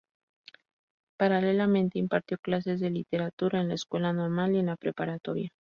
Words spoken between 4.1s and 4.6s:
Normal y